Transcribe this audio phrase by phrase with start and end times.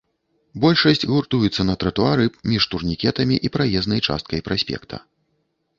[0.63, 4.95] Большасць гуртуецца на тратуары між турнікетамі і праезнай часткай праспекта.